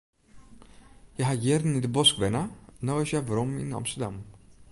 Hja 1.13 1.25
hat 1.27 1.43
jierren 1.43 1.75
yn 1.77 1.85
de 1.85 1.91
bosk 1.97 2.15
wenne, 2.21 2.43
no 2.85 2.91
is 3.03 3.11
hja 3.13 3.21
werom 3.27 3.51
yn 3.63 3.75
Amsterdam. 3.79 4.15